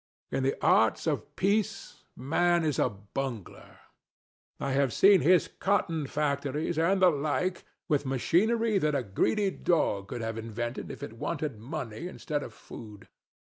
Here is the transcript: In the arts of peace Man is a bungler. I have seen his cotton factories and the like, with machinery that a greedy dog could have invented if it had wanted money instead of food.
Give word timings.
In 0.31 0.41
the 0.41 0.55
arts 0.65 1.05
of 1.05 1.35
peace 1.35 2.05
Man 2.15 2.63
is 2.63 2.79
a 2.79 2.89
bungler. 2.89 3.81
I 4.59 4.71
have 4.71 4.93
seen 4.93 5.21
his 5.21 5.47
cotton 5.47 6.07
factories 6.07 6.79
and 6.79 6.99
the 6.99 7.11
like, 7.11 7.65
with 7.87 8.03
machinery 8.03 8.79
that 8.79 8.95
a 8.95 9.03
greedy 9.03 9.51
dog 9.51 10.07
could 10.07 10.21
have 10.21 10.39
invented 10.39 10.89
if 10.89 11.03
it 11.03 11.11
had 11.11 11.19
wanted 11.19 11.59
money 11.59 12.07
instead 12.07 12.41
of 12.41 12.51
food. 12.51 13.09